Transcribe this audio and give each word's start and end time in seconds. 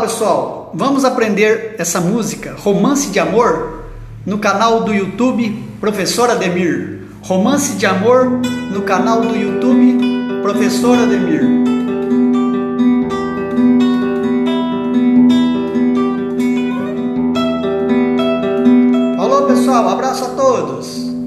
pessoal, 0.00 0.70
vamos 0.72 1.04
aprender 1.04 1.74
essa 1.78 2.00
música, 2.00 2.56
Romance 2.58 3.10
de 3.10 3.20
Amor, 3.20 3.84
no 4.24 4.38
canal 4.38 4.82
do 4.82 4.94
YouTube 4.94 5.62
Professor 5.78 6.30
Ademir. 6.30 7.00
Romance 7.22 7.74
de 7.76 7.84
Amor 7.84 8.40
no 8.72 8.80
canal 8.82 9.20
do 9.20 9.36
YouTube 9.36 9.98
Professor 10.42 10.98
Ademir. 10.98 11.42
Falou 19.18 19.46
pessoal, 19.46 19.88
abraço 19.90 20.24
a 20.24 20.28
todos! 20.30 21.19